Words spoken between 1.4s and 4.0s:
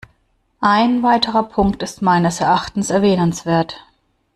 Punkt ist meines Erachtens erwähnenswert.